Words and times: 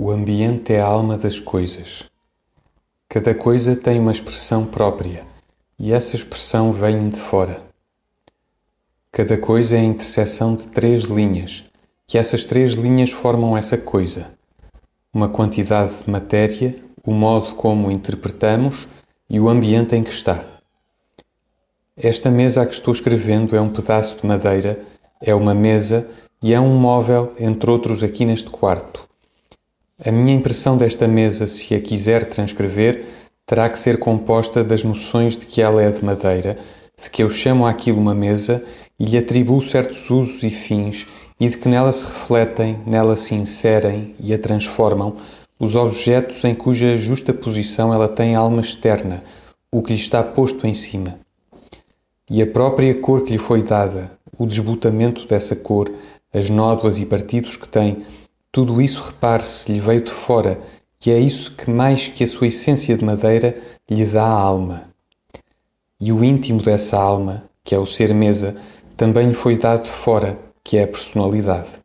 O 0.00 0.12
ambiente 0.12 0.72
é 0.72 0.80
a 0.80 0.86
alma 0.86 1.18
das 1.18 1.40
coisas. 1.40 2.04
Cada 3.08 3.34
coisa 3.34 3.74
tem 3.74 3.98
uma 3.98 4.12
expressão 4.12 4.64
própria 4.64 5.24
e 5.76 5.92
essa 5.92 6.14
expressão 6.14 6.70
vem 6.70 7.08
de 7.08 7.18
fora. 7.18 7.60
Cada 9.10 9.36
coisa 9.36 9.76
é 9.76 9.80
a 9.80 9.82
interseção 9.84 10.54
de 10.54 10.68
três 10.68 11.06
linhas, 11.06 11.64
que 12.06 12.16
essas 12.16 12.44
três 12.44 12.74
linhas 12.74 13.10
formam 13.10 13.56
essa 13.56 13.76
coisa. 13.76 14.30
Uma 15.12 15.28
quantidade 15.28 16.04
de 16.04 16.08
matéria, 16.08 16.76
o 17.04 17.10
modo 17.10 17.56
como 17.56 17.90
interpretamos 17.90 18.86
e 19.28 19.40
o 19.40 19.48
ambiente 19.48 19.96
em 19.96 20.04
que 20.04 20.12
está. 20.12 20.44
Esta 21.96 22.30
mesa 22.30 22.62
a 22.62 22.66
que 22.66 22.74
estou 22.74 22.92
escrevendo 22.92 23.56
é 23.56 23.60
um 23.60 23.72
pedaço 23.72 24.20
de 24.20 24.24
madeira, 24.24 24.80
é 25.20 25.34
uma 25.34 25.56
mesa 25.56 26.08
e 26.40 26.54
é 26.54 26.60
um 26.60 26.76
móvel, 26.76 27.32
entre 27.36 27.68
outros, 27.68 28.04
aqui 28.04 28.24
neste 28.24 28.48
quarto. 28.48 29.07
A 30.04 30.12
minha 30.12 30.32
impressão 30.32 30.76
desta 30.76 31.08
mesa, 31.08 31.48
se 31.48 31.74
a 31.74 31.80
quiser 31.80 32.26
transcrever, 32.26 33.04
terá 33.44 33.68
que 33.68 33.76
ser 33.76 33.98
composta 33.98 34.62
das 34.62 34.84
noções 34.84 35.36
de 35.36 35.44
que 35.44 35.60
ela 35.60 35.82
é 35.82 35.90
de 35.90 36.04
madeira, 36.04 36.56
de 37.02 37.10
que 37.10 37.20
eu 37.20 37.28
chamo 37.28 37.66
aquilo 37.66 37.98
uma 37.98 38.14
mesa 38.14 38.62
e 38.96 39.04
lhe 39.04 39.18
atribuo 39.18 39.60
certos 39.60 40.08
usos 40.08 40.44
e 40.44 40.50
fins, 40.50 41.08
e 41.40 41.48
de 41.48 41.58
que 41.58 41.68
nela 41.68 41.90
se 41.90 42.04
refletem, 42.04 42.78
nela 42.86 43.16
se 43.16 43.34
inserem 43.34 44.14
e 44.20 44.32
a 44.32 44.38
transformam 44.38 45.16
os 45.58 45.74
objetos 45.74 46.44
em 46.44 46.54
cuja 46.54 46.96
justa 46.96 47.34
posição 47.34 47.92
ela 47.92 48.08
tem 48.08 48.36
alma 48.36 48.60
externa, 48.60 49.24
o 49.72 49.82
que 49.82 49.92
lhe 49.92 49.98
está 49.98 50.22
posto 50.22 50.64
em 50.64 50.74
cima. 50.74 51.18
E 52.30 52.40
a 52.40 52.46
própria 52.46 52.94
cor 52.94 53.24
que 53.24 53.32
lhe 53.32 53.38
foi 53.38 53.62
dada, 53.62 54.12
o 54.38 54.46
desbotamento 54.46 55.26
dessa 55.26 55.56
cor, 55.56 55.90
as 56.32 56.48
nódoas 56.48 57.00
e 57.00 57.06
partidos 57.06 57.56
que 57.56 57.68
tem, 57.68 58.04
tudo 58.50 58.80
isso, 58.80 59.02
repare-se, 59.02 59.70
lhe 59.72 59.80
veio 59.80 60.02
de 60.02 60.10
fora, 60.10 60.60
e 61.04 61.10
é 61.10 61.18
isso 61.18 61.54
que, 61.54 61.70
mais 61.70 62.08
que 62.08 62.24
a 62.24 62.26
sua 62.26 62.48
essência 62.48 62.96
de 62.96 63.04
madeira, 63.04 63.56
lhe 63.88 64.04
dá 64.04 64.24
a 64.24 64.40
alma. 64.40 64.90
E 66.00 66.12
o 66.12 66.24
íntimo 66.24 66.62
dessa 66.62 66.98
alma, 66.98 67.44
que 67.62 67.74
é 67.74 67.78
o 67.78 67.86
ser 67.86 68.12
mesa, 68.12 68.56
também 68.96 69.28
lhe 69.28 69.34
foi 69.34 69.56
dado 69.56 69.84
de 69.84 69.90
fora, 69.90 70.38
que 70.64 70.76
é 70.76 70.84
a 70.84 70.88
personalidade. 70.88 71.80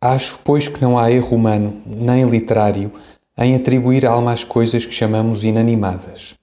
Acho, 0.00 0.40
pois, 0.44 0.68
que 0.68 0.80
não 0.80 0.98
há 0.98 1.10
erro 1.10 1.36
humano, 1.36 1.82
nem 1.86 2.28
literário, 2.28 2.92
em 3.36 3.54
atribuir 3.54 4.06
alma 4.06 4.32
às 4.32 4.44
coisas 4.44 4.84
que 4.84 4.92
chamamos 4.92 5.44
inanimadas. 5.44 6.36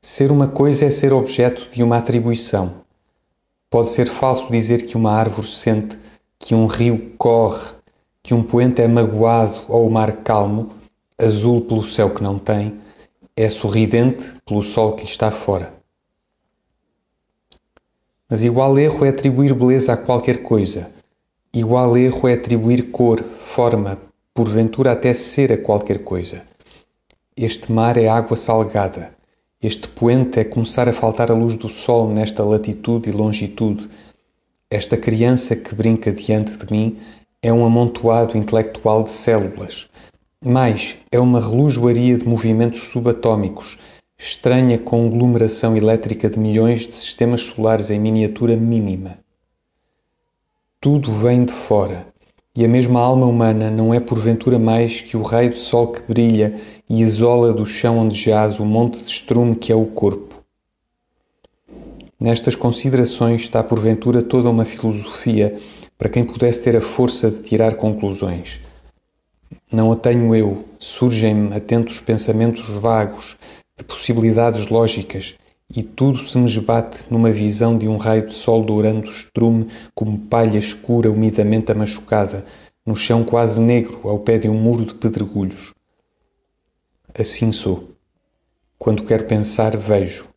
Ser 0.00 0.30
uma 0.30 0.48
coisa 0.48 0.84
é 0.84 0.90
ser 0.90 1.12
objeto 1.12 1.68
de 1.70 1.82
uma 1.82 1.98
atribuição. 1.98 2.84
Pode 3.70 3.88
ser 3.88 4.06
falso 4.06 4.50
dizer 4.50 4.86
que 4.86 4.96
uma 4.96 5.12
árvore 5.12 5.46
sente 5.46 5.98
que 6.44 6.54
um 6.54 6.66
rio 6.66 7.14
corre, 7.16 7.70
que 8.22 8.34
um 8.34 8.42
poente 8.42 8.82
é 8.82 8.86
magoado 8.86 9.60
ou 9.66 9.86
o 9.86 9.90
mar 9.90 10.18
calmo, 10.18 10.74
azul 11.16 11.62
pelo 11.62 11.82
céu 11.82 12.10
que 12.10 12.22
não 12.22 12.38
tem, 12.38 12.82
é 13.34 13.48
sorridente 13.48 14.34
pelo 14.44 14.62
sol 14.62 14.92
que 14.92 15.04
lhe 15.04 15.10
está 15.10 15.30
fora. 15.30 15.72
Mas 18.28 18.44
igual 18.44 18.78
erro 18.78 19.06
é 19.06 19.08
atribuir 19.08 19.54
beleza 19.54 19.94
a 19.94 19.96
qualquer 19.96 20.42
coisa. 20.42 20.90
Igual 21.50 21.96
erro 21.96 22.28
é 22.28 22.34
atribuir 22.34 22.90
cor, 22.90 23.22
forma, 23.22 23.98
porventura 24.34 24.92
até 24.92 25.14
ser 25.14 25.50
a 25.50 25.56
qualquer 25.56 26.04
coisa. 26.04 26.42
Este 27.34 27.72
mar 27.72 27.96
é 27.96 28.06
água 28.06 28.36
salgada. 28.36 29.14
Este 29.62 29.88
poente 29.88 30.40
é 30.40 30.44
começar 30.44 30.90
a 30.90 30.92
faltar 30.92 31.30
a 31.30 31.34
luz 31.34 31.56
do 31.56 31.70
sol 31.70 32.10
nesta 32.10 32.44
latitude 32.44 33.08
e 33.08 33.12
longitude 33.12 33.88
esta 34.74 34.96
criança 34.96 35.54
que 35.54 35.72
brinca 35.72 36.12
diante 36.12 36.56
de 36.56 36.72
mim 36.72 36.96
é 37.40 37.52
um 37.52 37.64
amontoado 37.64 38.36
intelectual 38.36 39.04
de 39.04 39.10
células, 39.10 39.88
mais 40.44 40.96
é 41.12 41.20
uma 41.20 41.38
relojoaria 41.38 42.18
de 42.18 42.26
movimentos 42.26 42.88
subatômicos, 42.88 43.78
estranha 44.18 44.76
conglomeração 44.76 45.76
elétrica 45.76 46.28
de 46.28 46.40
milhões 46.40 46.88
de 46.88 46.94
sistemas 46.96 47.42
solares 47.42 47.88
em 47.88 48.00
miniatura 48.00 48.56
mínima. 48.56 49.18
Tudo 50.80 51.12
vem 51.12 51.44
de 51.44 51.52
fora, 51.52 52.08
e 52.52 52.64
a 52.64 52.68
mesma 52.68 52.98
alma 52.98 53.26
humana 53.26 53.70
não 53.70 53.94
é 53.94 54.00
porventura 54.00 54.58
mais 54.58 55.00
que 55.00 55.16
o 55.16 55.22
raio 55.22 55.50
de 55.50 55.58
sol 55.58 55.92
que 55.92 56.02
brilha 56.02 56.56
e 56.90 57.00
isola 57.00 57.52
do 57.52 57.64
chão 57.64 57.98
onde 57.98 58.20
jaz 58.20 58.58
o 58.58 58.64
monte 58.64 59.04
de 59.04 59.08
estrume 59.08 59.54
que 59.54 59.70
é 59.70 59.76
o 59.76 59.86
corpo. 59.86 60.33
Nestas 62.18 62.54
considerações 62.54 63.42
está 63.42 63.62
porventura 63.62 64.22
toda 64.22 64.48
uma 64.48 64.64
filosofia 64.64 65.56
para 65.98 66.08
quem 66.08 66.24
pudesse 66.24 66.62
ter 66.62 66.76
a 66.76 66.80
força 66.80 67.30
de 67.30 67.42
tirar 67.42 67.76
conclusões. 67.76 68.60
Não 69.70 69.90
a 69.90 69.96
tenho 69.96 70.34
eu, 70.34 70.64
surgem-me 70.78 71.54
atentos 71.54 72.00
pensamentos 72.00 72.68
vagos, 72.80 73.36
de 73.76 73.84
possibilidades 73.84 74.68
lógicas, 74.68 75.36
e 75.74 75.82
tudo 75.82 76.18
se 76.18 76.38
me 76.38 76.46
esbate 76.46 77.04
numa 77.10 77.30
visão 77.30 77.76
de 77.76 77.88
um 77.88 77.96
raio 77.96 78.26
de 78.26 78.34
sol 78.34 78.62
dourando 78.62 79.08
o 79.08 79.10
estrume 79.10 79.66
como 79.94 80.18
palha 80.18 80.58
escura 80.58 81.10
umidamente 81.10 81.72
amachucada, 81.72 82.44
no 82.86 82.94
chão 82.94 83.24
quase 83.24 83.60
negro, 83.60 84.00
ao 84.04 84.18
pé 84.20 84.38
de 84.38 84.48
um 84.48 84.54
muro 84.54 84.84
de 84.84 84.94
pedregulhos. 84.94 85.72
Assim 87.18 87.50
sou. 87.50 87.90
Quando 88.78 89.04
quero 89.04 89.24
pensar, 89.24 89.76
vejo. 89.76 90.33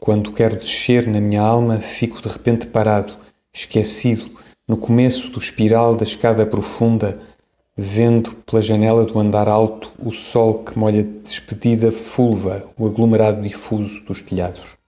Quando 0.00 0.32
quero 0.32 0.56
descer 0.56 1.06
na 1.06 1.20
minha 1.20 1.42
alma, 1.42 1.78
fico 1.78 2.22
de 2.22 2.28
repente 2.28 2.66
parado, 2.66 3.12
esquecido, 3.52 4.30
no 4.66 4.78
começo 4.78 5.28
do 5.28 5.38
espiral 5.38 5.94
da 5.94 6.04
escada 6.04 6.46
profunda, 6.46 7.20
vendo 7.76 8.34
pela 8.36 8.62
janela 8.62 9.04
do 9.04 9.18
andar 9.18 9.46
alto 9.46 9.92
o 9.98 10.10
sol 10.10 10.64
que 10.64 10.78
molha 10.78 11.02
de 11.04 11.18
despedida 11.18 11.92
fulva 11.92 12.66
o 12.78 12.86
aglomerado 12.86 13.42
difuso 13.42 14.02
dos 14.06 14.22
telhados. 14.22 14.79